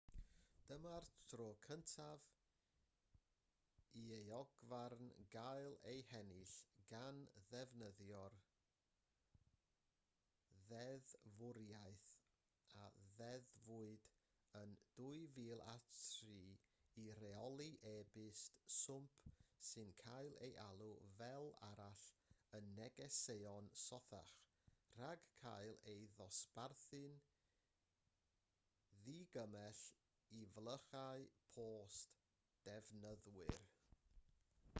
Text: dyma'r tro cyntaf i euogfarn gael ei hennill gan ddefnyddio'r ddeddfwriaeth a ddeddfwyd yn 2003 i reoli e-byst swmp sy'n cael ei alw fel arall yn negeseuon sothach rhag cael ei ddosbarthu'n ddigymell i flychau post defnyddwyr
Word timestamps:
dyma'r 0.69 1.07
tro 1.31 1.45
cyntaf 1.65 2.27
i 3.99 4.01
euogfarn 4.17 5.09
gael 5.35 5.75
ei 5.91 6.03
hennill 6.11 6.53
gan 6.91 7.19
ddefnyddio'r 7.51 8.37
ddeddfwriaeth 10.71 12.07
a 12.85 12.87
ddeddfwyd 13.19 14.09
yn 14.63 14.75
2003 15.03 16.39
i 17.03 17.07
reoli 17.21 17.69
e-byst 17.93 18.61
swmp 18.81 19.31
sy'n 19.71 19.93
cael 20.05 20.37
ei 20.49 20.55
alw 20.67 20.91
fel 21.19 21.51
arall 21.71 22.07
yn 22.61 22.71
negeseuon 22.79 23.69
sothach 23.85 24.33
rhag 24.99 25.27
cael 25.43 25.77
ei 25.95 26.07
ddosbarthu'n 26.17 27.19
ddigymell 29.05 29.81
i 30.39 30.41
flychau 30.55 31.23
post 31.55 32.19
defnyddwyr 32.67 33.57